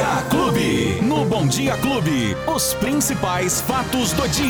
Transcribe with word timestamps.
Dia 0.00 0.22
Clube. 0.30 0.98
No 1.02 1.26
Bom 1.26 1.46
Dia 1.46 1.76
Clube, 1.76 2.34
os 2.46 2.72
principais 2.72 3.60
fatos 3.60 4.14
do 4.14 4.26
dia. 4.28 4.48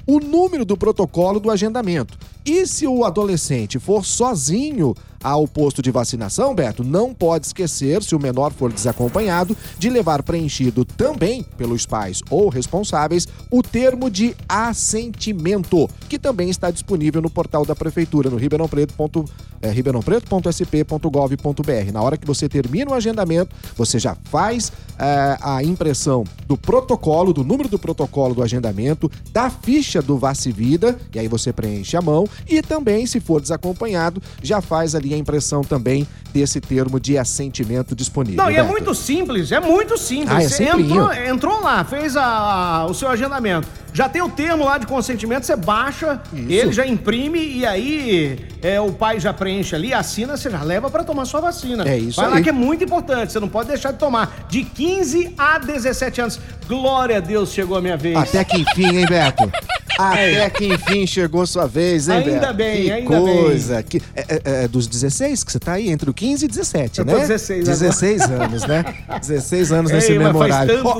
o 0.08 0.20
número 0.20 0.64
do 0.64 0.78
protocolo 0.78 1.40
do 1.40 1.52
agendamento. 1.52 2.18
E 2.46 2.68
se 2.68 2.86
o 2.86 3.04
adolescente 3.04 3.80
for 3.80 4.06
sozinho 4.06 4.94
ao 5.24 5.48
posto 5.48 5.82
de 5.82 5.90
vacinação, 5.90 6.54
Beto, 6.54 6.84
não 6.84 7.12
pode 7.12 7.48
esquecer, 7.48 8.04
se 8.04 8.16
o 8.16 8.20
menor 8.20 8.54
for 8.54 8.72
desacompanhado, 8.72 9.58
de 9.80 9.90
levar 9.90 10.22
preenchido 10.22 10.86
também 10.86 11.42
pelos 11.58 11.88
pais 11.88 12.22
ou 12.30 12.48
responsáveis 12.48 13.28
o 13.56 13.64
termo 13.64 14.10
de 14.10 14.36
assentimento, 14.50 15.90
que 16.10 16.20
também 16.20 16.50
está 16.50 16.70
disponível 16.70 17.22
no 17.22 17.30
portal 17.30 17.66
da 17.66 17.74
prefeitura, 17.74 18.30
no 18.30 18.36
ribeirãopreto.com 18.36 19.24
é, 19.62 19.70
ribeirãopreto.sp.gov.br. 19.72 21.92
Na 21.94 22.02
hora 22.02 22.18
que 22.18 22.28
você 22.28 22.50
termina 22.50 22.92
o 22.92 22.94
agendamento, 22.94 23.56
você 23.76 23.98
já 23.98 24.16
faz 24.26 24.72
é, 25.00 25.38
a 25.42 25.64
impressão 25.64 26.24
do 26.48 26.58
protocolo, 26.58 27.34
do 27.34 27.44
número 27.44 27.68
do 27.70 27.80
protocolo 27.80 28.36
do 28.36 28.44
agendamento, 28.44 29.10
da 29.32 29.50
ficha 29.50 30.02
do 30.02 30.18
Vacivida, 30.18 30.98
e 31.14 31.20
aí 31.20 31.28
você 31.28 31.52
preenche 31.52 31.98
a 31.98 32.02
mão, 32.02 32.28
e 32.48 32.62
também, 32.62 33.08
se 33.08 33.20
for 33.20 33.42
desacompanhado, 33.42 34.22
já 34.44 34.62
faz 34.62 34.94
ali 34.94 35.14
a 35.14 35.18
impressão 35.18 35.64
também 35.64 36.06
desse 36.34 36.60
termo 36.60 37.00
de 37.00 37.18
assentimento 37.18 37.96
disponível. 37.96 38.44
Não, 38.44 38.52
e 38.52 38.56
é 38.56 38.62
Beto. 38.62 38.72
muito 38.72 38.94
simples, 38.94 39.52
é 39.52 39.60
muito 39.60 39.98
simples. 39.98 40.32
Ah, 40.32 40.44
é 40.44 40.50
Você 40.50 40.66
entrou, 40.66 41.14
entrou 41.14 41.62
lá, 41.62 41.84
fez 41.86 42.16
a- 42.18 42.86
o 42.90 42.94
seu 42.94 43.08
agendamento. 43.08 43.45
Já 43.94 44.10
tem 44.10 44.22
o 44.22 44.30
termo 44.30 44.66
lá 44.66 44.78
de 44.78 44.86
consentimento, 44.86 45.46
você 45.46 45.56
baixa, 45.56 46.22
Isso. 46.34 46.52
ele 46.52 46.74
já 46.74 46.86
imprime 46.86 47.40
e 47.40 47.66
aí 47.66 48.46
é, 48.62 48.80
o 48.82 48.92
pai 48.92 49.20
já 49.20 49.34
preenche 49.34 49.74
ali, 49.76 49.94
assina, 49.94 50.36
você 50.36 50.50
já 50.50 50.62
leva 50.62 50.90
pra 50.90 51.04
tomar 51.04 51.26
sua 51.26 51.40
vacina. 51.40 51.88
É 51.88 51.98
isso 51.98 52.20
Vai 52.20 52.30
lá 52.30 52.36
aí. 52.38 52.44
que 52.44 52.50
é 52.50 52.54
muito 52.54 52.84
importante, 52.84 53.32
você 53.32 53.40
não 53.40 53.48
pode 53.48 53.70
deixar 53.70 53.92
de 53.92 53.98
tomar. 54.00 54.46
De 54.50 54.64
15 54.64 55.34
a 55.38 55.58
17 55.60 56.22
anos. 56.22 56.40
Glória 56.68 57.18
a 57.18 57.20
Deus, 57.20 57.52
chegou 57.52 57.78
a 57.78 57.82
minha 57.82 57.96
vez. 57.96 58.18
Até 58.18 58.44
que 58.44 58.58
enfim, 58.58 58.98
hein, 58.98 59.06
Beto? 59.08 59.50
Até 59.98 60.50
que 60.50 60.66
enfim 60.68 61.06
chegou 61.08 61.46
sua 61.46 61.66
vez, 61.68 62.10
hein, 62.10 62.18
Ainda 62.18 62.54
bem, 62.54 62.84
que 62.84 62.92
ainda 62.92 63.18
coisa. 63.20 63.84
Que, 63.84 64.02
é, 64.16 64.26
é, 64.44 64.64
é 64.64 64.68
dos 64.68 64.88
16 64.88 65.44
que 65.44 65.52
você 65.52 65.60
tá 65.60 65.74
aí, 65.74 65.90
entre 65.90 66.10
o 66.10 66.14
15 66.14 66.46
e 66.46 66.48
17, 66.48 67.00
Eu 67.00 67.06
né? 67.06 67.14
tô 67.14 67.20
16 67.20 67.62
agora. 67.70 67.80
16 67.80 68.22
anos, 68.32 68.66
né? 68.66 68.86
16 69.20 69.72
anos 69.72 69.92
nesse 69.92 70.12
Ei, 70.12 70.20
mas 70.20 70.28
mesmo 70.28 70.40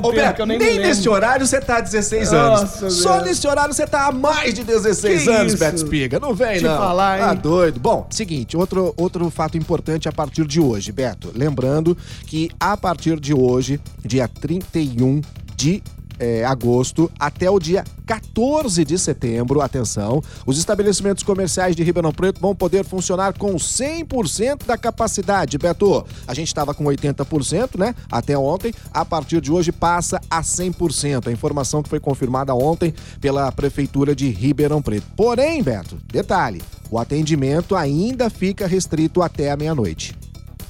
horário. 0.08 0.36
que 0.36 0.42
eu 0.42 0.46
nem 0.46 0.58
nem 0.58 0.80
nesse 0.80 1.08
horário 1.10 1.46
você 1.46 1.60
tá 1.60 1.78
há 1.78 1.82
16 1.82 2.32
Nossa, 2.32 2.86
anos. 2.86 2.96
Só 2.96 3.14
Deus. 3.16 3.26
nesse 3.26 3.48
horário 3.48 3.74
você 3.74 3.86
tá 3.88 4.08
há 4.08 4.12
mais 4.12 4.54
de 4.54 4.64
16 4.64 5.24
Que 5.24 5.30
anos? 5.30 5.54
Beto 5.56 5.76
Espiga. 5.76 6.20
Não 6.20 6.34
vem, 6.34 6.58
Te 6.60 6.64
não. 6.64 6.78
falar, 6.78 7.20
hein? 7.20 7.26
Tá 7.26 7.34
doido. 7.34 7.80
Bom, 7.80 8.08
seguinte, 8.10 8.56
outro, 8.56 8.94
outro 8.98 9.30
fato 9.30 9.58
importante 9.58 10.08
a 10.08 10.12
partir 10.12 10.46
de 10.46 10.60
hoje, 10.60 10.92
Beto. 10.92 11.32
Lembrando 11.36 11.98
que 12.26 12.50
a 12.60 12.76
partir 12.78 13.20
de 13.20 13.34
hoje, 13.34 13.80
dia 14.04 14.28
31 14.28 15.22
de 15.56 15.82
é, 16.20 16.46
agosto 16.46 17.12
até 17.20 17.50
o 17.50 17.60
dia 17.60 17.84
14 18.06 18.86
de 18.86 18.98
setembro, 18.98 19.62
atenção, 19.62 20.22
os 20.46 20.58
estabelecimentos 20.58 21.24
comerciais 21.24 21.76
de 21.76 21.84
Ribeirão 21.84 22.12
Preto 22.12 22.40
vão 22.40 22.56
poder 22.56 22.86
funcionar 22.86 23.34
com 23.38 23.56
100% 23.56 24.66
da 24.66 24.78
capacidade, 24.78 25.58
Beto. 25.58 26.06
A 26.28 26.34
gente 26.34 26.48
estava 26.48 26.74
com 26.74 26.84
80%, 26.84 27.78
né? 27.78 27.96
Até 28.12 28.38
ontem, 28.38 28.74
a 28.94 29.04
partir 29.04 29.42
de 29.42 29.52
hoje 29.52 29.72
passa 29.72 30.22
a 30.30 30.42
100%. 30.42 31.28
A 31.28 31.32
informação 31.32 31.82
que 31.82 31.90
foi 31.90 32.00
confirmada 32.00 32.54
ontem 32.54 32.94
pela 33.20 33.52
prefeitura 33.52 34.16
de 34.16 34.30
Ribeirão 34.30 34.82
Preto. 34.82 35.08
Porém, 35.16 35.62
Beto, 35.64 35.98
detalhe, 36.12 36.62
o 36.92 37.00
atendimento 37.00 37.76
ainda 37.76 38.30
fica 38.30 38.68
restrito 38.68 39.22
até 39.22 39.52
a 39.52 39.58
meia-noite 39.58 40.15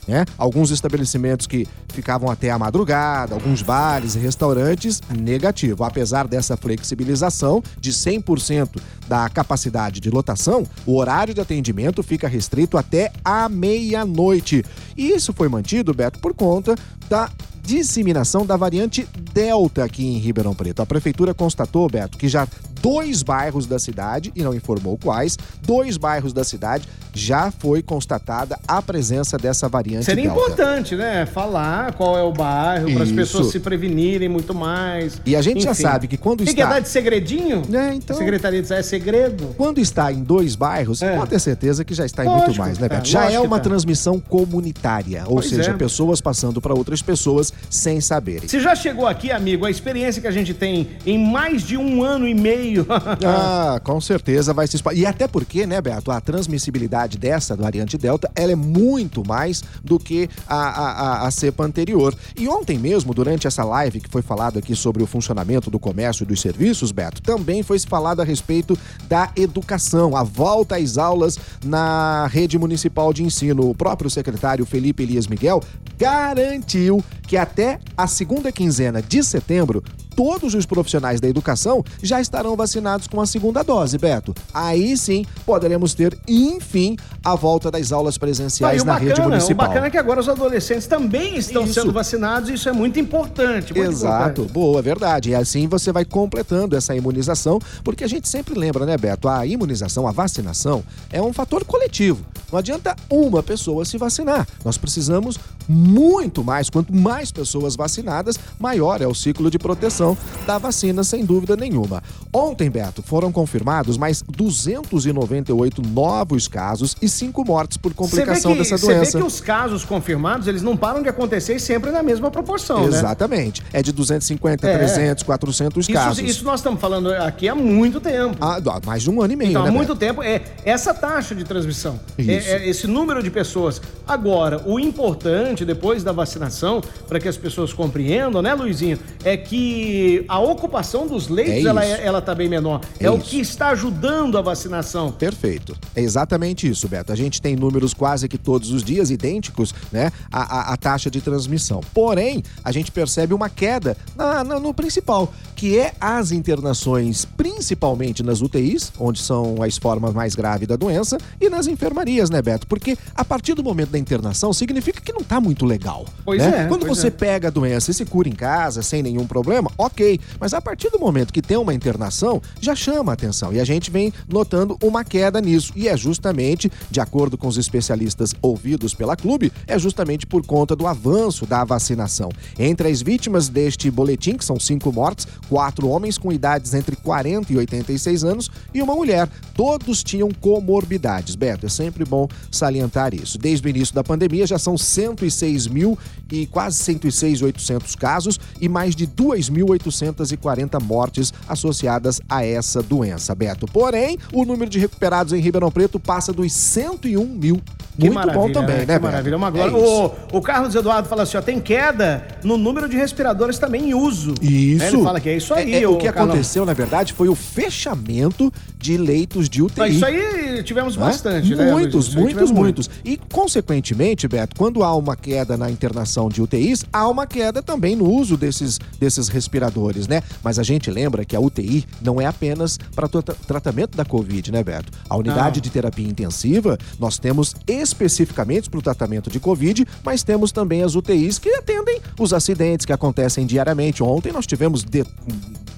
né? 0.08 0.26
Alguns 0.38 0.72
estabelecimentos 0.72 1.48
que 1.48 1.68
ficavam 1.90 2.30
até 2.30 2.52
a 2.52 2.60
madrugada, 2.60 3.34
alguns 3.34 3.62
bares 3.62 4.16
e 4.16 4.20
restaurantes, 4.20 5.02
negativo. 5.10 5.84
Apesar 5.84 6.28
dessa 6.28 6.58
flexibilização 6.58 7.64
de 7.80 7.92
100% 7.92 8.82
da 9.08 9.30
capacidade 9.30 10.00
de 10.00 10.10
lotação, 10.10 10.66
o 10.86 10.98
horário 10.98 11.34
de 11.34 11.42
atendimento 11.42 12.04
fica 12.04 12.28
restrito 12.28 12.78
até 12.78 13.12
a 13.24 13.48
meia-noite. 13.48 14.64
E 14.98 15.10
isso 15.10 15.34
foi 15.34 15.48
mantido, 15.48 15.94
Beto, 15.94 16.20
por 16.20 16.34
conta 16.34 16.76
da 17.10 17.30
disseminação 17.62 18.46
da 18.46 18.56
variante 18.56 19.08
Delta 19.34 19.84
aqui 19.84 20.06
em 20.06 20.20
Ribeirão 20.20 20.54
Preto. 20.54 20.82
A 20.82 20.86
prefeitura 20.86 21.34
constatou, 21.34 21.90
Beto, 21.90 22.18
que 22.18 22.28
já 22.28 22.48
dois 22.86 23.24
bairros 23.24 23.66
da 23.66 23.80
cidade, 23.80 24.32
e 24.36 24.44
não 24.44 24.54
informou 24.54 24.96
quais, 24.96 25.36
dois 25.66 25.98
bairros 25.98 26.32
da 26.32 26.44
cidade 26.44 26.88
já 27.12 27.50
foi 27.50 27.82
constatada 27.82 28.60
a 28.68 28.80
presença 28.80 29.38
dessa 29.40 29.68
variante 29.68 30.06
Seria 30.06 30.26
Delta. 30.26 30.40
importante, 30.40 30.96
né? 30.96 31.26
Falar 31.26 31.94
qual 31.94 32.16
é 32.16 32.22
o 32.22 32.32
bairro, 32.32 32.94
para 32.94 33.04
as 33.04 33.12
pessoas 33.12 33.48
se 33.48 33.60
prevenirem 33.60 34.30
muito 34.30 34.54
mais. 34.54 35.20
E 35.26 35.36
a 35.36 35.42
gente 35.42 35.64
já 35.64 35.72
Enfim. 35.72 35.82
sabe 35.82 36.08
que 36.08 36.18
quando 36.18 36.44
Tem 36.46 36.54
que 36.54 36.62
está- 36.62 36.74
dar 36.74 36.80
de 36.82 36.90
segredinho? 36.90 37.64
É, 37.74 37.96
então- 37.96 38.16
Secretaria 38.18 38.62
de 38.62 38.68
Saúde 38.68 38.82
é 38.82 38.84
segredo? 38.84 39.56
Quando 39.58 39.80
está 39.80 40.12
em 40.12 40.22
dois 40.22 40.56
bairros, 40.56 41.02
É. 41.02 41.16
pode 41.18 41.30
ter 41.32 41.40
certeza 41.40 41.84
que 41.86 41.94
já 41.96 42.06
está 42.06 42.24
em 42.24 42.28
Lógico, 42.28 42.48
muito 42.50 42.60
mais, 42.60 42.78
né, 42.78 42.88
Beto? 42.90 43.08
Já 43.08 43.32
é 43.32 43.40
que 43.40 43.48
uma 43.48 43.58
tá. 43.58 43.64
transmissão 43.64 44.20
comunitária, 44.20 45.24
ou 45.26 45.36
Pois 45.36 45.48
seja, 45.50 45.72
é. 45.72 45.74
pessoas 45.74 46.20
passando 46.22 46.62
para 46.62 46.74
outras 46.74 47.02
pessoas 47.02 47.52
sem 47.70 48.00
saberem. 48.02 48.48
Você 48.48 48.60
já 48.60 48.76
chegou 48.76 49.08
aqui, 49.08 49.32
amigo, 49.32 49.66
a 49.66 49.72
experiência 49.72 50.22
que 50.22 50.28
a 50.28 50.32
gente 50.32 50.54
tem 50.54 50.90
em 51.06 51.18
mais 51.18 51.64
de 51.64 51.78
um 51.78 52.04
ano 52.04 52.28
e 52.28 52.34
meio. 52.34 52.75
Ah, 53.26 53.80
com 53.84 54.00
certeza 54.02 54.54
vai 54.54 54.68
se 54.68 54.76
espalhar. 54.76 55.00
E 55.00 55.06
até 55.06 55.28
porque, 55.28 55.66
né, 55.66 55.82
Beto, 55.82 56.12
a 56.12 56.20
transmissibilidade 56.22 57.18
dessa 57.18 57.56
variante 57.56 57.98
Delta, 57.98 58.30
ela 58.36 58.52
é 58.52 58.56
muito 58.56 59.26
mais 59.28 59.64
do 59.84 59.98
que 60.00 60.30
a, 60.48 60.56
a, 60.56 61.28
a- 61.28 61.32
cepa 61.32 61.64
anterior. 61.66 62.16
E 62.38 62.48
ontem 62.48 62.78
mesmo, 62.78 63.14
durante 63.14 63.48
essa 63.48 63.64
live 63.64 64.00
que 64.00 64.10
foi 64.10 64.22
falado 64.22 64.58
aqui 64.60 64.76
sobre 64.76 65.04
o 65.04 65.08
funcionamento 65.08 65.70
do 65.70 65.80
comércio 65.80 66.24
e 66.24 66.26
dos 66.28 66.40
serviços, 66.42 66.92
Beto, 66.92 67.22
também 67.22 67.62
foi 67.64 67.80
falado 67.80 68.22
a 68.22 68.24
respeito 68.26 68.78
da 69.08 69.30
educação, 69.36 70.16
a 70.16 70.24
volta 70.24 70.78
às 70.78 70.98
aulas 70.98 71.38
na 71.64 72.28
rede 72.28 72.58
municipal 72.58 73.12
de 73.14 73.24
ensino. 73.24 73.70
O 73.70 73.76
próprio 73.76 74.10
secretário 74.10 74.66
Felipe 74.66 75.04
Elias 75.04 75.28
Miguel 75.28 75.62
garantiu 75.98 77.04
que 77.28 77.38
até 77.38 77.80
a 77.98 78.08
segunda 78.08 78.52
quinzena 78.52 79.02
de 79.02 79.24
setembro 79.24 79.84
todos 80.16 80.54
os 80.54 80.66
profissionais 80.66 81.20
da 81.20 81.28
educação 81.28 81.84
já 82.02 82.22
estarão 82.22 82.56
vacinados 82.56 83.08
com 83.08 83.20
a 83.20 83.26
segunda 83.26 83.64
dose, 83.64 83.98
Beto. 83.98 84.34
Aí 84.54 84.96
sim 84.98 85.26
poderemos 85.46 85.94
ter, 85.94 86.18
enfim, 86.28 86.96
a 87.24 87.36
volta 87.36 87.70
das 87.70 87.92
aulas 87.92 88.18
presenciais 88.18 88.84
na 88.84 88.94
bacana, 88.94 89.10
rede 89.10 89.22
municipal. 89.22 89.66
O 89.66 89.70
bacana 89.70 89.88
é 89.88 89.90
que 89.90 89.98
agora 89.98 90.20
os 90.20 90.30
adolescentes 90.30 90.88
também 90.88 91.36
estão 91.38 91.64
isso. 91.64 91.74
sendo 91.74 91.92
vacinados, 91.92 92.50
isso 92.50 92.70
é 92.70 92.72
muito 92.72 93.00
importante. 93.00 93.74
Muito 93.74 93.92
Exato, 93.92 94.42
importante. 94.42 94.54
boa, 94.54 94.82
verdade. 94.82 95.32
E 95.32 95.36
assim 95.36 95.68
você 95.68 95.92
vai 95.92 96.06
completando 96.06 96.76
essa 96.76 96.96
imunização, 96.96 97.60
porque 97.84 98.04
a 98.04 98.08
gente 98.08 98.28
sempre 98.30 98.58
lembra, 98.58 98.86
né, 98.86 98.98
Beto? 98.98 99.28
A 99.28 99.46
imunização, 99.46 100.08
a 100.08 100.12
vacinação 100.12 100.84
é 101.12 101.22
um 101.22 101.34
fator 101.34 101.66
coletivo. 101.66 102.24
Não 102.52 102.60
adianta 102.60 102.96
uma 103.10 103.44
pessoa 103.44 103.84
se 103.84 103.98
vacinar. 103.98 104.48
Nós 104.64 104.78
precisamos 104.78 105.38
muito 105.68 106.44
mais. 106.44 106.70
Quanto 106.70 106.96
mais 106.96 107.32
pessoas 107.32 107.76
vacinadas, 107.76 108.40
maior 108.60 109.02
é 109.02 109.08
o 109.08 109.16
ciclo 109.16 109.50
de 109.50 109.58
proteção 109.58 110.05
da 110.46 110.58
vacina, 110.58 111.04
sem 111.04 111.24
dúvida 111.24 111.56
nenhuma. 111.56 112.04
Ontem, 112.34 112.70
Beto, 112.70 113.02
foram 113.02 113.32
confirmados 113.32 113.98
mais 113.98 114.22
298 114.22 115.82
novos 115.82 116.48
casos 116.48 116.96
e 117.02 117.08
5 117.08 117.46
mortes 117.46 117.78
por 117.78 117.94
complicação 117.94 118.52
que, 118.52 118.60
dessa 118.60 118.78
doença. 118.78 119.06
Você 119.06 119.18
vê 119.18 119.24
que 119.24 119.28
os 119.28 119.40
casos 119.40 119.86
confirmados, 119.86 120.48
eles 120.48 120.62
não 120.62 120.76
param 120.76 121.02
de 121.02 121.10
acontecer 121.10 121.60
sempre 121.60 121.92
na 121.92 122.04
mesma 122.04 122.30
proporção, 122.30 122.82
né? 122.82 122.88
Exatamente. 122.88 123.62
Né? 123.64 123.70
É 123.74 123.82
de 123.82 123.92
250, 123.92 124.68
é. 124.68 124.78
300, 124.78 125.24
400 125.24 125.86
isso, 125.86 125.94
casos. 125.94 126.20
Isso 126.20 126.44
nós 126.44 126.60
estamos 126.60 126.80
falando 126.80 127.12
aqui 127.14 127.48
há 127.48 127.56
muito 127.56 128.02
tempo. 128.02 128.38
Há 128.42 128.60
mais 128.86 129.04
de 129.04 129.10
um 129.10 129.22
ano 129.22 129.34
e 129.34 129.36
meio, 129.36 129.50
então, 129.52 129.64
né, 129.64 129.70
há 129.70 129.72
muito 129.72 129.96
Beto? 129.96 130.00
tempo. 130.00 130.24
É 130.24 130.42
essa 130.66 130.94
taxa 130.94 131.34
de 131.34 131.44
transmissão. 131.44 132.00
É, 132.18 132.34
é 132.34 132.70
esse 132.70 132.88
número 132.88 133.24
de 133.24 133.32
pessoas. 133.32 133.82
Agora, 134.08 134.62
o 134.66 134.80
importante 134.80 135.64
depois 135.64 136.04
da 136.04 136.12
vacinação, 136.12 136.82
para 137.08 137.20
que 137.20 137.28
as 137.28 137.38
pessoas 137.38 137.72
compreendam, 137.72 138.42
né, 138.42 138.54
Luizinho, 138.54 139.00
é 139.24 139.38
que 139.38 139.95
a 140.28 140.40
ocupação 140.40 141.08
dos 141.08 141.28
leitos, 141.28 141.66
é 141.66 141.70
ela, 141.70 141.86
é, 141.86 142.06
ela 142.06 142.22
tá 142.22 142.34
bem 142.34 142.50
menor. 142.50 142.82
É, 143.00 143.06
é 143.06 143.12
o 143.12 143.20
que 143.20 143.40
está 143.40 143.70
ajudando 143.70 144.38
a 144.38 144.42
vacinação. 144.42 145.12
Perfeito. 145.12 145.76
É 145.96 146.02
exatamente 146.02 146.68
isso, 146.68 146.88
Beto. 146.88 147.12
A 147.12 147.16
gente 147.16 147.42
tem 147.42 147.56
números 147.56 147.94
quase 147.94 148.28
que 148.28 148.38
todos 148.38 148.72
os 148.72 148.84
dias 148.84 149.10
idênticos, 149.10 149.74
né, 149.92 150.12
a, 150.32 150.42
a, 150.42 150.74
a 150.74 150.78
taxa 150.78 151.10
de 151.10 151.22
transmissão. 151.22 151.82
Porém, 151.94 152.44
a 152.64 152.72
gente 152.72 152.92
percebe 152.92 153.34
uma 153.34 153.50
queda 153.50 153.98
na, 154.16 154.44
na, 154.44 154.60
no 154.60 154.74
principal, 154.74 155.32
que 155.56 155.78
é 155.78 155.94
as 156.00 156.32
internações, 156.32 157.26
principalmente 157.26 158.24
nas 158.24 158.42
UTIs, 158.42 158.92
onde 159.00 159.20
são 159.20 159.62
as 159.62 159.78
formas 159.78 160.14
mais 160.14 160.36
graves 160.36 160.68
da 160.68 160.76
doença, 160.76 161.18
e 161.40 161.50
nas 161.50 161.68
enfermarias, 161.68 162.30
né, 162.30 162.42
Beto? 162.42 162.68
Porque 162.68 162.98
a 163.16 163.24
partir 163.24 163.54
do 163.54 163.64
momento 163.64 163.90
da 163.90 164.00
internação, 164.00 164.54
significa 164.54 165.02
que 165.02 165.14
não 165.14 165.24
tá 165.24 165.40
muito 165.40 165.66
legal. 165.66 166.06
Pois 166.24 166.42
né? 166.42 166.64
é. 166.64 166.68
Quando 166.68 166.86
pois 166.86 166.98
você 166.98 167.08
é. 167.08 167.12
pega 167.12 167.48
a 167.48 167.52
doença 167.52 167.92
e 167.92 167.94
se 167.94 168.06
cura 168.06 168.28
em 168.28 168.34
casa, 168.34 168.82
sem 168.82 169.02
nenhum 169.02 169.26
problema, 169.26 169.72
ok. 169.86 170.20
Mas 170.40 170.54
a 170.54 170.62
partir 170.62 170.90
do 170.90 171.00
momento 171.00 171.34
que 171.34 171.42
tem 171.42 171.58
uma 171.58 171.74
internação, 171.74 172.42
já 172.60 172.76
chama 172.76 173.12
a 173.12 173.14
atenção. 173.14 173.54
E 173.54 173.60
a 173.60 173.66
gente 173.66 173.90
vem 173.90 174.14
notando 174.28 174.78
uma 174.84 175.04
queda 175.04 175.42
nisso. 175.42 175.72
E 175.76 175.88
é 175.88 175.96
justamente, 175.96 176.72
de 176.90 177.00
acordo 177.00 177.38
com 177.38 177.48
os 177.48 177.58
especialistas 177.58 178.34
ouvidos 178.42 178.94
pela 178.94 179.16
clube, 179.16 179.52
é 179.68 179.78
justamente 179.78 180.26
por 180.26 180.46
conta 180.46 180.76
do 180.76 180.88
avanço 180.88 181.46
da 181.46 181.64
vacinação. 181.64 182.30
Entre 182.58 182.90
as 182.90 183.02
vítimas 183.02 183.50
deste 183.50 183.90
boletim, 183.90 184.36
que 184.38 184.46
são 184.46 184.60
cinco 184.60 184.92
mortes, 184.92 185.28
quatro 185.50 185.88
homens 185.88 186.18
com 186.18 186.32
idades 186.32 186.74
entre 186.74 186.96
40 186.96 187.52
e 187.52 187.58
86 187.58 188.24
anos 188.24 188.52
e 188.74 188.82
uma 188.82 188.96
mulher. 188.96 189.30
Todos 189.56 190.04
tinham 190.04 190.30
comorbidades. 190.30 191.36
Beto, 191.36 191.66
é 191.66 191.70
sempre 191.70 192.04
bom 192.04 192.28
salientar 192.52 193.14
isso. 193.14 193.38
Desde 193.38 193.66
o 193.66 193.70
início 193.70 193.96
da 193.96 194.04
pandemia 194.04 194.46
já 194.46 194.60
são 194.60 194.78
106 194.78 195.68
mil 195.68 195.98
e 196.32 196.46
quase 196.46 196.84
106.800 196.84 197.98
casos 197.98 198.40
e 198.60 198.68
mais 198.68 198.96
de 198.96 199.08
2.840 199.08 200.82
mortes 200.84 201.34
associadas 201.48 202.20
a 202.28 202.46
essa 202.46 202.84
doença, 202.84 203.34
Beto. 203.34 203.66
Porém, 203.66 204.18
o 204.34 204.44
número 204.44 204.70
de 204.70 204.78
recuperados 204.78 205.32
em 205.32 205.40
Ribeirão 205.40 205.72
Preto 205.72 206.00
passa 206.00 206.34
dos 206.34 206.52
101 206.52 207.26
mil. 207.26 207.62
Que 207.98 208.10
Muito 208.10 208.32
bom 208.32 208.52
também, 208.52 208.76
né, 208.76 208.82
que 208.82 208.86
Beto? 208.88 209.04
maravilha, 209.04 209.38
uma 209.38 209.50
glória. 209.50 209.72
É 209.72 209.78
o, 209.78 210.12
o 210.34 210.42
Carlos 210.42 210.76
Eduardo 210.76 211.08
fala 211.08 211.24
assim, 211.24 211.38
ó, 211.38 211.42
tem 211.42 211.60
queda 211.62 212.26
no 212.44 212.58
número 212.58 212.90
de 212.90 212.98
respiradores 212.98 213.58
também 213.58 213.90
em 213.90 213.94
uso. 213.94 214.34
Isso. 214.42 214.84
Ele 214.84 215.04
fala 215.04 215.20
que 215.22 215.30
é 215.30 215.38
isso 215.38 215.54
aí. 215.54 215.74
É, 215.74 215.84
é, 215.84 215.88
o 215.88 215.94
ô, 215.94 215.98
que 215.98 216.06
Carlão. 216.06 216.26
aconteceu, 216.26 216.66
na 216.66 216.74
verdade, 216.74 217.14
foi 217.14 217.30
o 217.30 217.36
fechamento 217.36 218.52
de 218.78 218.98
leitos 218.98 219.48
de 219.48 219.62
UTI. 219.62 219.80
Mas 219.80 219.96
isso 219.96 220.06
aí 220.06 220.45
tivemos 220.64 220.96
Não 220.96 221.04
é? 221.04 221.10
bastante, 221.12 221.56
né? 221.56 221.72
Muitos, 221.72 222.14
muitos, 222.16 222.52
muitos. 222.52 222.90
E, 223.04 223.18
consequentemente, 223.32 224.28
Beto, 224.28 224.56
quando 224.56 224.84
há 224.84 224.96
uma 224.96 225.16
queda 225.16 225.56
na 225.58 225.70
internação 225.70 226.30
de 226.30 226.42
UTIs, 226.42 226.84
há 226.92 227.08
uma 227.08 227.26
queda 227.28 227.62
também 227.62 227.96
no 227.96 228.10
uso 228.10 228.36
desses, 228.38 228.80
desses 229.00 229.28
respiradores, 229.28 230.08
né? 230.08 230.22
Mas 230.44 230.58
a 230.60 230.64
gente 230.64 230.90
lembra 230.92 231.24
que 231.26 231.36
a 231.36 231.40
UTI 231.40 231.86
não 232.02 232.20
é 232.20 232.26
apenas 232.26 232.78
para 232.96 233.08
tratamento 233.08 233.96
da 233.96 234.06
Covid, 234.06 234.52
né, 234.52 234.64
Beto? 234.64 234.92
A 235.10 235.16
unidade 235.18 235.58
Não. 235.58 235.62
de 235.64 235.70
terapia 235.70 236.08
intensiva, 236.08 236.78
nós 237.00 237.18
temos 237.18 237.56
especificamente 237.68 238.70
para 238.70 238.80
o 238.80 238.82
tratamento 238.82 239.30
de 239.30 239.40
Covid, 239.40 239.86
mas 240.04 240.24
temos 240.24 240.52
também 240.52 240.82
as 240.84 240.96
UTIs 240.96 241.40
que 241.40 241.50
atendem 241.50 242.00
os 242.20 242.34
acidentes 242.34 242.86
que 242.86 242.94
acontecem 242.94 243.46
diariamente. 243.46 244.04
Ontem 244.04 244.32
nós 244.32 244.46
tivemos 244.46 244.84
de- 244.84 245.06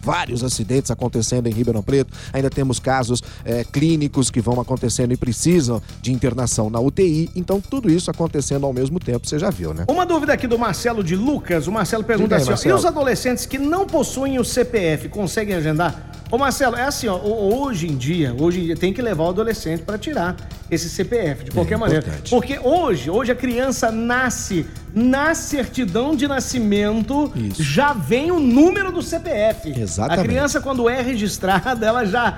vários 0.08 0.42
acidentes 0.42 0.90
acontecendo 0.90 1.48
em 1.48 1.52
Ribeirão 1.52 1.84
Preto, 1.84 2.14
ainda 2.32 2.50
temos 2.50 2.80
casos 2.80 3.22
eh, 3.44 3.66
clínicos 3.70 4.32
que 4.32 4.40
vão 4.40 4.58
acontecendo 4.62 5.12
e 5.12 5.18
precisam 5.18 5.82
de 6.02 6.14
internação 6.14 6.70
na 6.70 6.80
UTI. 6.80 7.30
Então, 7.36 7.60
tudo 7.60 7.92
isso 7.92 8.10
acontecendo 8.10 8.66
ao 8.66 8.72
mesmo 8.72 9.02
tempo, 9.02 9.28
você 9.28 9.38
já 9.38 9.50
viu, 9.50 9.74
né? 9.74 9.84
Uma 9.90 10.06
dúvida 10.06 10.32
aqui 10.32 10.48
do 10.48 10.58
Marcelo 10.58 11.04
de 11.04 11.14
Lucas. 11.18 11.68
O 11.68 11.72
Marcelo 11.74 12.06
pergunta 12.06 12.36
aí, 12.36 12.42
assim: 12.42 12.48
ó, 12.48 12.52
Marcelo. 12.54 12.76
e 12.76 12.80
os 12.80 12.86
adolescentes 12.86 13.46
que 13.46 13.58
não 13.58 13.86
possuem 13.86 14.40
o 14.40 14.46
CPF 14.46 15.10
conseguem 15.10 15.56
agendar? 15.56 16.10
Ô 16.32 16.38
Marcelo, 16.38 16.76
é 16.78 16.84
assim, 16.84 17.08
ó, 17.08 17.16
ho- 17.18 17.62
hoje 17.64 17.88
em 17.88 17.96
dia, 17.98 18.34
hoje 18.38 18.60
em 18.62 18.64
dia 18.66 18.76
tem 18.78 18.94
que 18.94 19.02
levar 19.02 19.24
o 19.26 19.30
adolescente 19.30 19.84
para 19.84 19.98
tirar 19.98 20.36
esse 20.72 20.90
CPF, 20.90 21.46
de 21.46 21.52
qualquer 21.52 21.78
maneira. 21.78 22.06
importante. 22.06 22.30
Porque 22.30 22.60
hoje, 22.60 23.10
hoje 23.10 23.32
a 23.32 23.36
criança 23.36 23.90
nasce, 23.92 24.66
na 24.98 25.36
certidão 25.36 26.16
de 26.16 26.28
nascimento, 26.28 27.32
Isso. 27.36 27.62
já 27.62 27.94
vem 27.94 28.32
o 28.32 28.40
número 28.40 28.92
do 28.92 29.02
CPF. 29.02 29.70
Exatamente. 29.80 30.20
A 30.20 30.24
criança, 30.24 30.60
quando 30.60 30.90
é 30.90 31.02
registrada, 31.02 31.86
ela 31.86 32.04
já, 32.06 32.36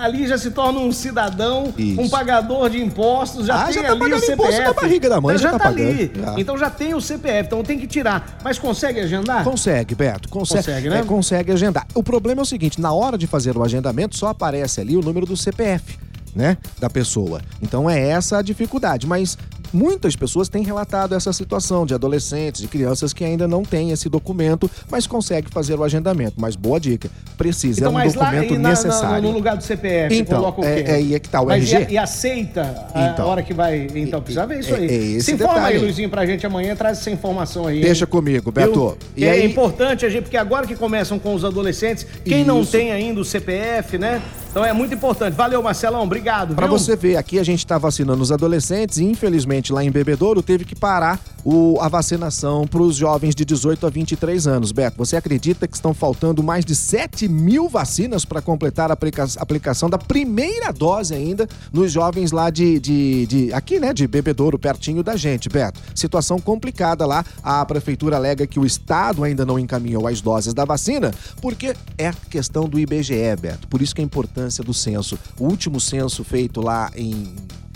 ali 0.00 0.26
já 0.26 0.36
se 0.36 0.50
torna 0.50 0.78
um 0.78 0.92
cidadão, 0.92 1.72
Isso. 1.76 2.00
um 2.00 2.08
pagador 2.10 2.68
de 2.68 2.82
impostos, 2.82 3.46
já 3.46 3.62
Ah, 3.62 3.64
tem 3.64 3.74
já 3.74 3.82
tá 3.84 3.92
ali 4.04 4.12
o 4.12 4.20
CPF. 4.20 4.58
na 4.60 4.72
barriga 4.74 5.08
da 5.08 5.20
mãe, 5.20 5.38
já, 5.38 5.42
já 5.50 5.52
tá, 5.52 5.58
tá 5.58 5.68
ali. 5.68 6.08
pagando. 6.08 6.26
Já. 6.34 6.40
Então 6.40 6.58
já 6.58 6.68
tem 6.68 6.92
o 6.94 7.00
CPF, 7.00 7.46
então 7.46 7.62
tem 7.64 7.78
que 7.78 7.86
tirar. 7.86 8.38
Mas 8.44 8.58
consegue 8.58 9.00
agendar? 9.00 9.42
Consegue, 9.42 9.94
Beto. 9.94 10.28
Consegue, 10.28 10.62
Consegue, 10.66 10.90
né? 10.90 10.98
é, 11.00 11.02
consegue 11.04 11.52
agendar. 11.52 11.86
O 11.94 12.02
problema 12.02 12.40
é 12.40 12.44
o 12.44 12.46
seguinte: 12.46 12.78
na 12.80 12.92
hora 12.92 13.16
de 13.16 13.26
fazer 13.26 13.56
o 13.56 13.62
agendamento, 13.64 14.16
só 14.16 14.28
aparece 14.28 14.80
ali 14.82 14.96
o 14.96 15.00
número 15.00 15.24
do 15.24 15.36
CPF, 15.36 15.98
né? 16.34 16.58
Da 16.78 16.90
pessoa. 16.90 17.40
Então 17.62 17.88
é 17.88 17.98
essa 18.08 18.38
a 18.38 18.42
dificuldade. 18.42 19.06
Mas 19.06 19.38
muitas 19.72 20.14
pessoas 20.16 20.48
têm 20.48 20.62
relatado 20.62 21.14
essa 21.14 21.32
situação 21.32 21.84
de 21.86 21.94
adolescentes, 21.94 22.60
de 22.60 22.68
crianças 22.68 23.12
que 23.12 23.24
ainda 23.24 23.46
não 23.48 23.62
têm 23.64 23.90
esse 23.90 24.08
documento, 24.08 24.70
mas 24.90 25.06
conseguem 25.06 25.50
fazer 25.50 25.78
o 25.78 25.84
agendamento. 25.84 26.34
Mas 26.36 26.56
boa 26.56 26.78
dica: 26.78 27.10
precisa, 27.36 27.80
Então, 27.80 27.98
é 27.98 28.04
um 28.04 28.06
lá 28.06 28.12
documento 28.12 28.54
e 28.54 28.56
na- 28.58 28.62
na- 28.62 28.68
necessário. 28.70 29.22
no 29.22 29.30
lugar 29.32 29.56
do 29.56 29.62
CPF, 29.64 30.14
Então, 30.14 30.38
coloca 30.40 30.60
o 30.60 30.64
quê? 30.64 30.68
é- 30.68 30.90
é 30.90 30.94
aí 30.94 31.14
é 31.14 31.18
que 31.18 31.28
tá, 31.28 31.40
o 31.40 31.46
Mas 31.46 31.72
RG? 31.72 31.90
E, 31.90 31.94
e 31.94 31.98
aceita 31.98 32.88
a 32.94 33.08
Então. 33.08 33.26
hora 33.26 33.42
que 33.42 33.54
vai. 33.54 33.86
Então, 33.94 34.20
precisa 34.20 34.46
ver 34.46 34.60
isso 34.60 34.74
É- 34.74 34.78
aí. 34.78 34.88
é 34.88 34.94
esse 34.94 35.22
Se 35.22 35.32
informa 35.32 35.54
detalhe 35.54 35.76
aí. 35.76 35.82
Luizinho, 35.82 36.10
pra 36.10 36.26
gente 36.26 36.46
amanhã, 36.46 36.74
traz 36.76 36.98
essa 36.98 37.10
informação 37.10 37.66
aí. 37.66 37.76
hein? 37.78 37.82
Deixa 37.84 38.06
comigo, 38.06 38.50
Beto. 38.52 38.72
Viu? 38.72 38.96
E 39.16 39.24
é 39.24 39.30
aí- 39.32 39.46
importante 39.46 40.04
a 40.04 40.08
gente, 40.10 40.22
porque 40.24 40.36
agora 40.36 40.66
que 40.66 40.74
começam 40.76 41.18
com 41.18 41.34
os 41.34 41.44
adolescentes, 41.44 42.06
quem 42.24 42.44
não 42.44 42.60
Isso. 42.62 42.72
tem 42.72 42.92
ainda 42.92 43.20
o 43.20 43.24
CPF, 43.24 43.98
né? 43.98 44.20
Então 44.52 44.62
é 44.62 44.72
muito 44.72 44.92
importante. 44.92 45.32
Valeu, 45.34 45.62
Marcelão, 45.62 46.02
obrigado. 46.02 46.54
Viu? 46.54 46.68
você 46.68 46.94
ver, 46.94 47.16
aqui 47.16 47.38
a 47.38 47.42
gente 47.42 47.66
tá 47.66 47.78
vacinando 47.78 48.22
os 48.22 48.30
adolescentes 48.30 48.98
e 48.98 49.04
infelizmente 49.04 49.72
lá 49.72 49.82
em 49.82 49.90
Bebedouro 49.90 50.42
teve 50.42 50.66
que 50.66 50.74
parar 50.74 51.18
o- 51.44 51.78
a 51.80 51.88
vacinação 51.88 52.66
para 52.66 52.82
os 52.82 52.96
jovens 52.96 53.34
de 53.34 53.44
18 53.44 53.86
a 53.86 53.90
23 53.90 54.46
anos. 54.46 54.72
Beto, 54.72 54.96
você 54.96 55.16
acredita 55.16 55.66
que 55.66 55.74
estão 55.74 55.92
faltando 55.92 56.42
mais 56.42 56.64
de 56.64 56.74
7 56.74 57.28
mil 57.28 57.68
vacinas 57.68 58.24
para 58.24 58.40
completar 58.40 58.90
a 58.90 58.94
aplica- 58.94 59.26
aplicação 59.38 59.90
da 59.90 59.98
primeira 59.98 60.72
dose 60.72 61.14
ainda 61.14 61.48
nos 61.72 61.90
jovens 61.92 62.32
lá 62.32 62.50
de, 62.50 62.78
de, 62.78 63.26
de- 63.26 63.52
aqui, 63.52 63.78
né, 63.80 63.92
de 63.92 64.06
Bebedouro, 64.06 64.58
pertinho 64.58 65.02
da 65.02 65.16
gente, 65.16 65.48
Beto. 65.48 65.80
Situação 65.94 66.38
complicada 66.38 67.04
lá. 67.06 67.24
A 67.42 67.64
prefeitura 67.64 68.16
alega 68.16 68.46
que 68.46 68.58
o 68.60 68.66
estado 68.66 69.24
ainda 69.24 69.44
não 69.44 69.58
encaminhou 69.58 70.06
as 70.06 70.20
doses 70.20 70.54
da 70.54 70.64
vacina 70.64 71.12
porque 71.40 71.74
é 71.98 72.12
questão 72.30 72.68
do 72.68 72.78
IBGE, 72.78 73.36
Beto. 73.40 73.66
Por 73.68 73.82
isso 73.82 73.94
que 73.94 74.00
a 74.00 74.04
importância 74.04 74.62
do 74.62 74.72
censo. 74.72 75.18
O 75.38 75.44
último 75.44 75.80
censo 75.80 76.22
feito 76.24 76.60
lá 76.60 76.90
em 76.96 77.34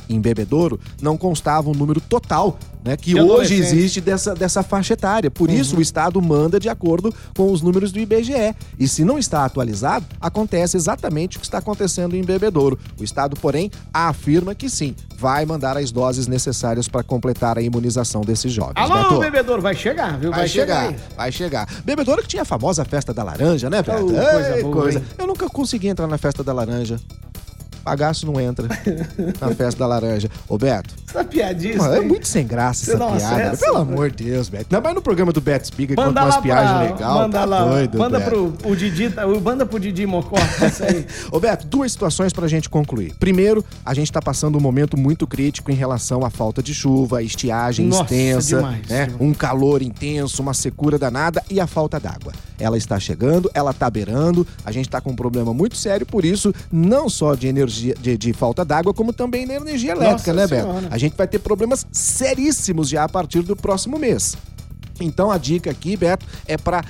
em 0.09 0.21
Bebedouro, 0.21 0.79
não 1.01 1.17
constava 1.17 1.71
um 1.71 1.75
número 1.75 2.01
total 2.01 2.59
né, 2.87 2.97
que 2.97 3.21
hoje 3.21 3.55
existe 3.55 4.01
dessa, 4.01 4.35
dessa 4.35 4.63
faixa 4.63 4.95
etária. 4.95 5.31
Por 5.31 5.49
uhum. 5.49 5.57
isso, 5.57 5.77
o 5.77 5.83
Estado 5.83 6.23
manda 6.23 6.61
de 6.61 6.69
acordo 6.69 7.13
com 7.37 7.51
os 7.51 7.61
números 7.61 7.91
do 7.91 7.99
IBGE. 7.99 8.55
E 8.79 8.87
se 8.87 9.05
não 9.05 9.19
está 9.19 9.45
atualizado, 9.45 10.07
acontece 10.21 10.77
exatamente 10.77 11.37
o 11.37 11.41
que 11.41 11.47
está 11.47 11.59
acontecendo 11.59 12.15
em 12.15 12.23
Bebedouro. 12.23 12.79
O 12.99 13.03
Estado, 13.03 13.37
porém, 13.37 13.71
afirma 13.93 14.55
que 14.55 14.71
sim, 14.71 14.95
vai 15.19 15.45
mandar 15.45 15.77
as 15.77 15.91
doses 15.91 16.29
necessárias 16.29 16.87
para 16.87 17.03
completar 17.03 17.59
a 17.59 17.63
imunização 17.63 18.21
desses 18.21 18.53
jovens. 18.53 18.77
Alô, 18.77 18.95
Beto? 18.95 19.19
Bebedouro, 19.19 19.63
vai 19.63 19.75
chegar, 19.75 20.19
viu? 20.19 20.31
Vai, 20.31 20.41
vai 20.41 20.49
chegar, 20.49 20.87
chegar 20.87 21.17
vai 21.17 21.33
chegar. 21.33 21.69
Bebedouro 21.85 22.23
que 22.23 22.29
tinha 22.29 22.43
a 22.43 22.47
famosa 22.47 22.85
festa 22.85 23.13
da 23.13 23.25
laranja, 23.25 23.69
né, 23.69 23.83
Beto? 23.83 24.05
Oh, 24.05 24.13
coisa, 24.13 24.57
Ei, 24.57 24.63
boa, 24.63 24.77
coisa. 24.77 25.03
Eu 25.19 25.27
nunca 25.27 25.49
consegui 25.49 25.89
entrar 25.89 26.07
na 26.07 26.19
festa 26.19 26.45
da 26.45 26.53
laranja 26.53 27.01
bagaço 27.87 28.27
não 28.27 28.41
entra 28.41 28.67
na 29.41 29.55
festa 29.55 29.79
da 29.79 29.87
laranja. 29.87 30.29
Ô, 30.49 30.59
Beto. 30.59 30.93
Essa 31.09 31.25
piadinha. 31.25 31.77
Mano, 31.77 31.95
é 31.95 32.01
muito 32.01 32.27
sem 32.27 32.45
graça 32.45 32.85
Você 32.85 32.93
essa 32.95 33.07
piada. 33.07 33.57
Pelo 33.57 33.79
mano. 33.79 33.93
amor 33.93 34.11
de 34.11 34.25
Deus, 34.25 34.49
Beto. 34.49 34.67
Não, 34.71 34.81
mas 34.83 34.95
no 34.95 35.01
programa 35.01 35.33
do 35.33 35.41
Beto 35.41 35.69
Spiga 35.69 35.95
conta 35.95 36.25
umas 36.25 36.37
piagens 36.39 36.81
legais. 36.81 37.15
Manda 37.15 37.39
tá 37.39 37.45
lá. 37.45 37.65
Doido, 37.65 37.99
manda 37.99 38.19
Beto. 38.19 38.31
pro 38.59 38.71
o 38.71 38.77
Didi, 38.77 39.15
manda 39.43 39.65
pro 39.65 39.79
Didi 39.79 40.05
Mocó. 40.05 40.37
Ô, 41.31 41.39
Beto, 41.39 41.65
duas 41.67 41.93
situações 41.93 42.33
pra 42.33 42.49
gente 42.49 42.69
concluir. 42.69 43.15
Primeiro, 43.21 43.65
a 43.85 43.95
gente 43.95 44.11
tá 44.11 44.21
passando 44.21 44.59
um 44.59 44.61
momento 44.61 44.97
muito 44.97 45.27
crítico 45.27 45.71
em 45.71 45.75
relação 45.75 46.25
à 46.25 46.31
falta 46.31 46.61
de 46.61 46.75
chuva, 46.75 47.23
estiagem 47.23 47.87
Nossa, 47.87 48.03
extensa, 48.03 48.57
demais, 48.57 48.89
né? 48.89 49.07
Demais. 49.07 49.21
Um 49.21 49.33
calor 49.33 49.81
intenso, 49.81 50.43
uma 50.43 50.55
secura 50.55 50.99
danada 50.99 51.41
e 51.49 51.61
a 51.61 51.69
falta 51.69 52.01
d'água. 52.01 52.33
Ela 52.59 52.77
está 52.77 52.99
chegando, 52.99 53.51
ela 53.55 53.73
tá 53.73 53.89
beirando, 53.91 54.47
a 54.65 54.73
gente 54.73 54.89
tá 54.89 55.01
com 55.01 55.11
um 55.11 55.17
problema 55.17 55.53
muito 55.53 55.77
sério, 55.77 56.07
por 56.07 56.25
isso, 56.25 56.55
não 56.71 57.09
só 57.09 57.35
de 57.35 57.47
energia, 57.47 57.95
de, 58.01 58.17
de 58.17 58.33
falta 58.33 58.65
d'água, 58.65 58.95
como 58.95 59.13
também 59.13 59.47
na 59.47 59.55
energia 59.55 59.93
elétrica, 59.93 60.33
Nossa 60.33 60.35
né, 60.35 60.61
senhora. 60.61 60.81
Beto? 60.81 60.95
A 60.95 60.99
gente 60.99 61.17
vai 61.17 61.27
ter 61.27 61.39
problemas 61.39 61.87
seríssimos 61.93 62.89
já 62.89 63.05
a 63.05 63.09
partir 63.09 63.43
do 63.43 63.57
próximo 63.57 63.99
mês. 63.99 64.37
Então 65.01 65.31
a 65.31 65.39
dica 65.39 65.71
aqui, 65.71 65.97
Beto, 65.97 66.25
é 66.47 66.57
para 66.57 66.85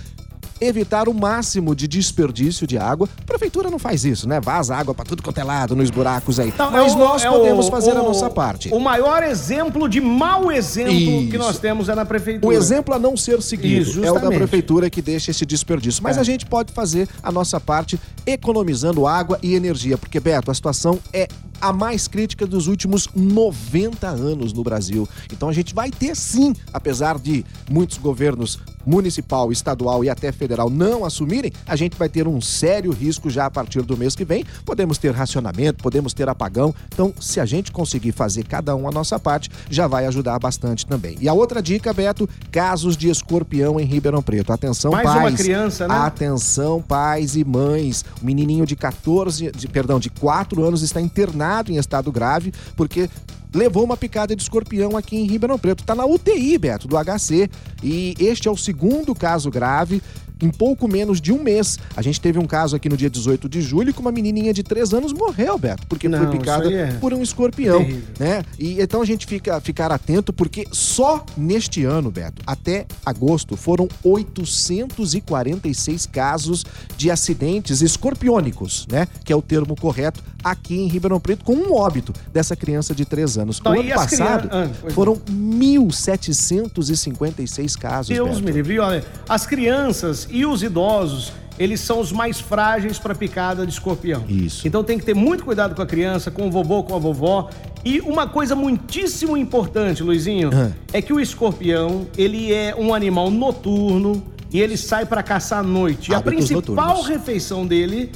evitar 0.61 1.09
o 1.09 1.15
máximo 1.15 1.75
de 1.75 1.87
desperdício 1.87 2.67
de 2.67 2.79
água. 2.79 3.09
A 3.23 3.25
prefeitura 3.25 3.71
não 3.71 3.79
faz 3.79 4.05
isso, 4.05 4.29
né? 4.29 4.41
Vaza 4.41 4.75
água 4.75 4.95
para 4.95 5.05
tudo 5.05 5.23
quanto 5.23 5.39
é 5.39 5.45
lado, 5.45 5.77
nos 5.77 5.91
buracos 5.91 6.39
aí. 6.39 6.53
Não, 6.57 6.71
Mas 6.71 6.93
é 6.93 6.97
o, 6.97 6.99
nós 6.99 7.25
é 7.25 7.31
podemos 7.31 7.67
o, 7.67 7.71
fazer 7.71 7.93
o, 7.93 7.99
a 7.99 8.03
nossa 8.03 8.31
parte. 8.31 8.73
O 8.73 8.81
maior 8.81 9.23
exemplo 9.23 9.89
de 9.89 10.01
mau 10.01 10.51
exemplo 10.51 10.93
isso. 10.93 11.31
que 11.31 11.39
nós 11.39 11.59
temos 11.59 11.89
é 11.89 11.95
na 11.95 12.05
prefeitura. 12.05 12.47
O 12.47 12.57
exemplo 12.57 12.95
a 12.95 12.99
não 12.99 13.17
ser 13.17 13.41
seguido 13.43 13.91
isso, 13.91 14.05
é 14.05 14.11
o 14.11 14.19
da 14.19 14.29
prefeitura 14.29 14.89
que 14.89 15.03
deixa 15.03 15.31
esse 15.31 15.45
desperdício. 15.45 16.03
Mas 16.03 16.17
é. 16.17 16.21
a 16.21 16.25
gente 16.25 16.47
pode 16.47 16.73
fazer 16.73 17.09
a 17.23 17.31
nossa 17.31 17.61
parte 17.61 17.99
economizando 18.27 19.07
água 19.07 19.39
e 19.43 19.55
energia, 19.55 19.97
porque 19.99 20.19
Beto, 20.21 20.51
a 20.51 20.55
situação 20.55 20.99
é 21.13 21.29
a 21.61 21.73
mais 21.73 22.09
crítica 22.09 22.47
dos 22.47 22.67
últimos 22.67 23.09
90 23.15 24.07
anos 24.09 24.53
no 24.53 24.63
Brasil. 24.63 25.09
Então 25.33 25.49
a 25.49 25.53
gente 25.53 25.75
vai 25.75 25.91
ter 25.91 26.15
sim, 26.17 26.55
apesar 26.73 27.19
de 27.19 27.45
muitos 27.71 27.99
governos 27.99 28.59
municipal, 28.85 29.51
estadual 29.51 30.05
e 30.05 30.09
até 30.09 30.31
federal 30.31 30.71
não 30.71 31.05
assumirem, 31.05 31.53
a 31.67 31.75
gente 31.75 31.97
vai 31.97 32.09
ter 32.09 32.29
um 32.29 32.41
sério 32.41 32.93
risco 32.93 33.29
já 33.29 33.47
a 33.47 33.51
partir 33.51 33.83
do 33.83 33.97
mês 33.97 34.15
que 34.15 34.25
vem. 34.25 34.45
Podemos 34.65 34.97
ter 34.97 35.13
racionamento, 35.13 35.83
podemos 35.83 36.15
ter 36.15 36.29
apagão. 36.29 36.73
Então, 36.95 37.13
se 37.21 37.41
a 37.41 37.45
gente 37.45 37.73
conseguir 37.73 38.13
fazer 38.13 38.45
cada 38.45 38.77
um 38.77 38.87
a 38.87 38.93
nossa 38.93 39.19
parte, 39.19 39.51
já 39.69 39.89
vai 39.89 40.07
ajudar 40.07 40.39
bastante 40.39 40.87
também. 40.87 41.17
E 41.21 41.29
a 41.29 41.33
outra 41.33 41.61
dica, 41.61 41.93
Beto, 41.93 42.29
casos 42.53 42.97
de 42.97 43.11
escorpião 43.11 43.81
em 43.81 43.85
Ribeirão 43.85 44.23
Preto. 44.23 44.53
Atenção, 44.53 44.93
Mais 44.93 45.05
pais. 45.05 45.21
Mais 45.21 45.33
uma 45.33 45.39
criança, 45.39 45.89
né? 45.89 45.95
Atenção, 45.95 46.81
pais 46.81 47.35
e 47.35 47.45
mães. 47.45 48.05
O 48.23 48.25
menininho 48.25 48.65
de 48.65 48.77
14, 48.77 49.51
de, 49.51 49.67
perdão, 49.67 49.99
de 49.99 50.11
4 50.11 50.63
anos 50.65 50.83
está 50.83 51.01
internado 51.01 51.46
em 51.69 51.76
estado 51.76 52.12
grave 52.12 52.53
porque 52.76 53.09
levou 53.55 53.85
uma 53.85 53.97
picada 53.97 54.37
de 54.37 54.43
escorpião 54.43 54.97
aqui 54.97 55.17
em 55.17 55.26
Ribeirão 55.26 55.59
Preto. 55.59 55.81
Está 55.81 55.95
na 55.95 56.05
UTI, 56.05 56.59
Beto, 56.59 56.87
do 56.87 56.97
HC. 56.97 57.49
E 57.83 58.15
este 58.19 58.49
é 58.49 58.50
o 58.50 58.57
segundo 58.57 59.15
caso 59.15 59.50
grave 59.50 60.03
em 60.43 60.50
pouco 60.50 60.87
menos 60.87 61.19
de 61.19 61.33
um 61.33 61.43
mês. 61.43 61.79
A 61.97 62.03
gente 62.03 62.21
teve 62.21 62.38
um 62.38 62.47
caso 62.47 62.76
aqui 62.76 62.91
no 62.91 62.97
dia 62.97 63.09
18 63.09 63.49
de 63.49 63.62
julho 63.62 63.95
que 63.95 64.00
uma 64.00 64.12
menininha 64.12 64.53
de 64.53 64.62
3 64.62 64.93
anos 64.93 65.15
morreu, 65.15 65.57
Beto, 65.57 65.87
porque 65.87 66.11
Não, 66.11 66.19
foi 66.19 66.38
picada 66.38 66.71
é 66.71 66.93
por 66.99 67.15
um 67.15 67.23
escorpião, 67.23 67.79
terrível. 67.79 68.03
né? 68.19 68.43
E 68.59 68.79
então 68.79 69.00
a 69.00 69.07
gente 69.07 69.25
fica 69.26 69.59
ficar 69.62 69.91
atento 69.91 70.35
porque 70.35 70.67
só 70.71 71.25
neste 71.38 71.85
ano, 71.85 72.11
Beto, 72.11 72.43
até 72.47 72.85
agosto 73.07 73.57
foram 73.57 73.88
846 74.05 76.07
casos 76.07 76.65
de 76.97 77.11
acidentes 77.11 77.81
escorpiônicos, 77.81 78.87
né? 78.91 79.07
Que 79.25 79.33
é 79.33 79.37
o 79.37 79.43
termo 79.43 79.75
correto 79.75 80.23
aqui 80.50 80.76
em 80.76 80.87
Ribeirão 80.87 81.19
Preto 81.19 81.45
com 81.45 81.55
um 81.55 81.75
óbito 81.75 82.12
dessa 82.33 82.55
criança 82.55 82.95
de 82.95 83.05
3 83.05 83.38
anos. 83.38 83.59
Então, 83.59 83.73
o 83.73 83.81
ano 83.81 83.91
passado 83.91 84.49
crianças... 84.49 84.76
ah, 84.87 84.91
foram 84.91 85.17
1.756 85.17 87.76
casos. 87.76 88.07
Deus 88.09 88.37
Beto. 88.37 88.45
me 88.45 88.53
livre. 88.53 88.79
Olha, 88.79 89.05
as 89.29 89.45
crianças 89.45 90.29
e 90.31 90.47
os 90.47 90.62
idosos, 90.62 91.33
eles 91.59 91.81
são 91.81 91.99
os 91.99 92.12
mais 92.12 92.38
frágeis 92.38 92.97
para 92.99 93.12
picada 93.15 93.67
de 93.67 93.73
escorpião. 93.73 94.23
Isso. 94.29 94.69
Então 94.69 94.85
tem 94.85 94.99
que 94.99 95.05
ter 95.05 95.15
muito 95.15 95.45
cuidado 95.45 95.75
com 95.75 95.83
a 95.83 95.87
criança, 95.87 96.31
com 96.31 96.47
o 96.47 96.50
vovô, 96.50 96.85
com 96.85 96.95
a 96.95 96.99
vovó. 96.99 97.50
E 97.85 98.00
uma 98.00 98.29
coisa 98.29 98.55
muitíssimo 98.55 99.37
importante, 99.37 100.03
Luizinho, 100.03 100.50
uhum. 100.53 100.73
é 100.93 101.03
que 101.03 101.12
o 101.12 101.21
escorpião, 101.21 102.07
ele 102.17 102.53
é 102.53 102.75
um 102.76 102.95
animal 102.95 103.31
noturno 103.31 104.23
e 104.53 104.61
ele 104.61 104.76
sai 104.76 105.07
para 105.07 105.23
caçar 105.23 105.61
à 105.61 105.62
noite. 105.62 106.12
Hábitos 106.15 106.50
e 106.50 106.55
a 106.55 106.61
principal 106.61 106.88
noturnos. 106.88 107.09
refeição 107.09 107.65
dele 107.67 108.12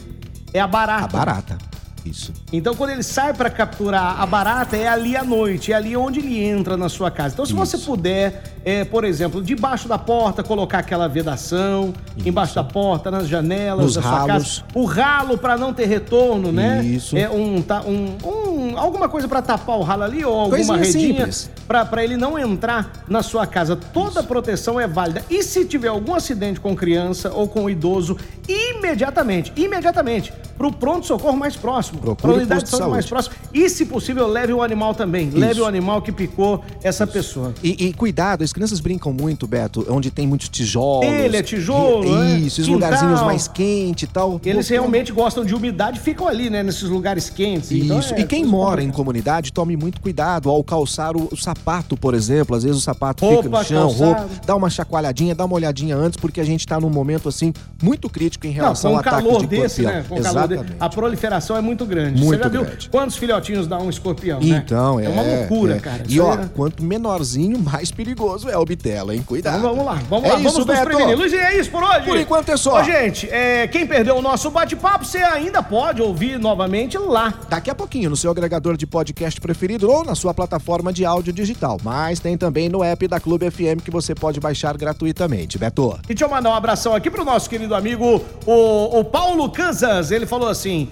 é 0.53 0.61
a 0.61 0.67
barata. 0.67 1.05
A 1.05 1.25
barata. 1.25 1.70
Isso. 2.05 2.33
Então, 2.53 2.75
quando 2.75 2.91
ele 2.91 3.03
sai 3.03 3.35
para 3.35 3.51
capturar 3.51 4.21
a 4.21 4.27
barata, 4.27 4.77
é 4.77 4.89
ali 4.89 5.17
à 5.17 5.25
noite, 5.25 5.73
é 5.73 5.75
ali 5.75 5.97
onde 5.97 6.21
ele 6.21 6.43
entra 6.43 6.77
na 6.77 6.89
sua 6.89 7.11
casa. 7.11 7.35
Então, 7.35 7.45
se 7.45 7.53
Isso. 7.53 7.59
você 7.59 7.79
puder, 7.79 8.43
é, 8.65 8.85
por 8.85 9.05
exemplo, 9.05 9.43
debaixo 9.43 9.87
da 9.87 9.99
porta, 9.99 10.43
colocar 10.43 10.79
aquela 10.79 11.09
vedação, 11.09 11.93
Isso. 12.17 12.29
embaixo 12.29 12.55
da 12.55 12.65
porta, 12.65 13.11
nas 13.11 13.29
janelas 13.29 13.85
Nos 13.85 13.95
da 13.95 14.03
sua 14.03 14.11
ralos. 14.11 14.61
casa. 14.61 14.65
O 14.75 14.85
ralo 14.85 15.39
para 15.39 15.57
não 15.57 15.73
ter 15.73 15.87
retorno, 15.87 16.51
né? 16.51 16.83
Isso. 16.85 17.17
É 17.17 17.29
um, 17.29 17.61
tá, 17.61 17.83
um, 17.83 18.17
um 18.25 18.79
alguma 18.79 19.09
coisa 19.09 19.29
para 19.29 19.43
tapar 19.43 19.77
o 19.77 19.83
ralo 19.83 20.05
ali 20.05 20.25
ou 20.25 20.35
alguma 20.35 20.79
Coisinha 20.79 21.25
redinha 21.25 21.29
para 21.67 22.03
ele 22.03 22.17
não 22.17 22.39
entrar 22.39 23.05
na 23.09 23.23
sua 23.23 23.47
casa. 23.47 23.77
Toda 23.77 24.21
Isso. 24.21 24.25
proteção 24.25 24.81
é 24.81 24.87
válida. 24.87 25.23
E 25.31 25.43
se 25.43 25.65
tiver 25.65 25.89
algum 25.89 26.15
acidente 26.15 26.59
com 26.61 26.75
criança 26.75 27.31
ou 27.33 27.47
com 27.49 27.69
idoso, 27.69 28.17
imediatamente, 28.49 29.53
imediatamente, 29.57 30.33
para 30.61 30.69
o 30.69 30.73
pronto-socorro 30.73 31.39
mais 31.39 31.57
próximo. 31.57 32.15
Para 32.15 32.31
a 32.33 32.35
unidade 32.35 32.65
de 32.65 32.69
saúde 32.69 32.91
mais 32.91 33.07
próxima. 33.07 33.35
E, 33.55 33.67
se 33.71 33.87
possível, 33.87 34.27
leve 34.27 34.53
o 34.53 34.63
animal 34.63 34.95
também. 34.95 35.29
Isso. 35.29 35.39
Leve 35.39 35.61
o 35.63 35.65
animal 35.65 36.03
que 36.03 36.13
picou 36.13 36.63
essa 36.83 37.05
Isso. 37.05 37.13
pessoa. 37.15 37.55
E, 37.63 37.87
e, 37.87 37.95
cuidado, 37.95 38.45
as 38.45 38.53
crianças 38.53 38.79
brincam 38.79 39.11
muito, 39.11 39.47
Beto, 39.47 39.87
onde 39.89 40.11
tem 40.11 40.27
muitos 40.27 40.51
tijolos. 40.51 41.07
Ele 41.07 41.35
é 41.35 41.43
tijolo, 41.43 42.05
e, 42.05 42.11
né? 42.11 42.39
Isso, 42.41 42.61
os 42.61 42.69
lugarzinhos 42.69 43.23
mais 43.23 43.49
quentes 43.49 44.03
e 44.03 44.13
tal. 44.13 44.39
Eles 44.45 44.69
Pô, 44.69 44.75
realmente 44.75 45.13
gostam 45.13 45.47
de 45.47 45.55
umidade 45.55 45.99
e 45.99 46.03
ficam 46.03 46.29
ali, 46.29 46.51
né? 46.51 46.63
Nesses 46.63 46.91
lugares 46.91 47.31
quentes. 47.31 47.73
Então 47.73 47.99
isso. 47.99 48.09
Então 48.09 48.19
é, 48.19 48.21
e 48.21 48.27
quem 48.27 48.45
mora 48.45 48.83
em 48.83 48.91
comunidade, 48.91 49.55
tome 49.55 49.79
muito 49.79 49.99
cuidado 49.99 50.51
ao 50.51 50.63
calçar 50.63 51.17
o, 51.17 51.27
o 51.33 51.37
sapato, 51.39 51.97
por 51.97 52.13
exemplo. 52.13 52.55
Às 52.55 52.65
vezes 52.65 52.77
o 52.77 52.83
sapato 52.83 53.25
roupa, 53.25 53.45
fica 53.45 53.59
no 53.59 53.65
chão, 53.65 53.89
roupa. 53.89 54.29
Dá 54.45 54.55
uma 54.55 54.69
chacoalhadinha, 54.69 55.35
dá 55.35 55.47
uma 55.47 55.55
olhadinha 55.55 55.97
antes, 55.97 56.19
porque 56.21 56.39
a 56.39 56.45
gente 56.45 56.61
está 56.61 56.79
num 56.79 56.91
momento, 56.91 57.31
assim, 57.31 57.51
muito 57.83 58.11
crítico 58.11 58.47
em 58.47 58.51
relação 58.51 58.91
Não, 58.91 58.99
ao 58.99 59.01
ataque 59.01 59.39
de 59.39 59.47
desse, 59.47 59.81
né? 59.81 60.05
Com 60.07 60.21
calor 60.21 60.50
desse, 60.51 60.75
a 60.79 60.89
proliferação 60.89 61.57
é 61.57 61.61
muito 61.61 61.85
grande. 61.87 62.21
Muito 62.23 62.37
Você 62.39 62.43
já 62.43 62.49
grande. 62.49 62.77
viu 62.83 62.91
quantos 62.91 63.17
filhotinhos 63.17 63.67
dá 63.67 63.79
um 63.79 63.89
escorpião, 63.89 64.41
né? 64.41 64.63
Então, 64.65 65.01
é. 65.01 65.07
É 65.07 65.09
uma 65.09 65.23
loucura, 65.23 65.77
é. 65.77 65.81
cara. 65.81 66.03
E 66.09 66.21
ó, 66.21 66.35
é... 66.35 66.49
quanto 66.55 66.83
menorzinho, 66.83 67.59
mais 67.59 67.91
perigoso 67.91 68.49
é 68.49 68.57
o 68.57 68.65
bitelo, 68.65 69.13
hein? 69.13 69.23
Cuidado. 69.23 69.59
Então, 69.59 69.71
vamos 69.71 69.85
lá, 69.85 70.01
vamos 70.09 70.25
é 70.25 70.33
lá, 70.33 70.37
vamos 70.37 70.57
nos 70.57 70.65
prevenir. 70.67 71.17
Luizinho, 71.17 71.43
é 71.43 71.59
isso 71.59 71.71
por 71.71 71.83
hoje? 71.83 72.05
Por 72.05 72.17
enquanto 72.17 72.49
é 72.51 72.57
só. 72.57 72.81
Ô, 72.81 72.85
gente, 72.85 73.29
é, 73.31 73.67
quem 73.69 73.87
perdeu 73.87 74.17
o 74.17 74.23
nosso 74.23 74.51
bate-papo, 74.51 75.05
você 75.05 75.19
ainda 75.19 75.63
pode 75.63 76.03
ouvir 76.03 76.39
novamente 76.39 76.99
lá. 76.99 77.35
Daqui 77.49 77.71
a 77.71 77.75
pouquinho, 77.75 78.11
no 78.11 78.17
seu 78.17 78.31
agregador 78.31 78.77
de 78.77 78.87
podcast 78.87 79.41
preferido 79.41 79.91
ou 79.91 80.05
na 80.05 80.15
sua 80.15 80.35
plataforma 80.35 80.93
de 80.93 81.05
áudio 81.05 81.33
digital. 81.33 81.79
Mas 81.83 82.21
tem 82.21 82.37
também 82.37 82.69
no 82.69 82.83
app 82.83 83.07
da 83.07 83.21
Clube 83.21 83.51
FM 83.51 83.83
que 83.85 83.91
você 83.91 84.15
pode 84.15 84.41
baixar 84.41 84.77
gratuitamente. 84.77 85.59
Beto. 85.59 85.99
E 86.05 86.09
deixa 86.09 86.25
eu 86.25 86.29
mandar 86.29 86.51
um 86.51 86.55
abração 86.55 86.95
aqui 86.95 87.11
pro 87.11 87.25
nosso 87.25 87.49
querido 87.49 87.75
amigo, 87.75 88.23
o, 88.47 89.01
o 89.01 89.05
Paulo 89.05 89.51
Kansas. 89.51 90.11
Ele 90.11 90.27
falou 90.27 90.40
assim: 90.49 90.89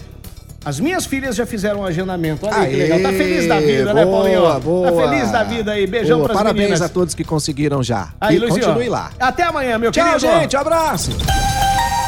as 0.65 0.81
minhas 0.81 1.07
filhas 1.07 1.37
já 1.37 1.47
fizeram 1.47 1.81
um 1.81 1.85
agendamento. 1.85 2.47
Olha 2.47 2.57
aí 2.59 2.71
que 2.71 2.77
legal. 2.77 3.01
Tá 3.01 3.09
feliz 3.17 3.47
da 3.47 3.61
vida, 3.61 3.95
né, 3.95 4.05
boa, 4.05 4.25
né, 4.29 4.35
Paulinho? 4.35 4.61
Boa. 4.61 4.93
Tá 4.93 5.09
feliz 5.09 5.31
da 5.31 5.45
vida 5.45 5.73
aí. 5.73 5.87
Beijão 5.87 6.19
boa. 6.19 6.29
pras 6.29 6.39
Parabéns 6.39 6.63
meninas. 6.63 6.83
a 6.83 6.89
todos 6.89 7.15
que 7.15 7.25
conseguiram 7.25 7.83
já. 7.83 8.09
Aí, 8.21 8.37
e 8.37 8.39
Luizinho, 8.39 8.67
continue 8.67 8.89
lá. 8.89 9.11
Até 9.19 9.45
amanhã, 9.45 9.79
meu 9.79 9.91
Tchau, 9.93 10.05
querido. 10.05 10.27
Tchau, 10.27 10.41
gente. 10.41 10.57
Abraço. 10.57 11.13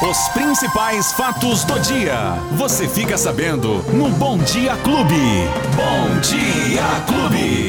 Os 0.02 0.28
principais 0.30 1.12
fatos 1.12 1.62
do 1.64 1.78
dia. 1.78 2.34
Você 2.52 2.88
fica 2.88 3.18
sabendo 3.18 3.84
no 3.92 4.08
Bom 4.08 4.38
Dia 4.38 4.74
Clube. 4.76 5.46
Bom 5.76 6.20
Dia 6.20 6.82
Clube. 7.06 7.68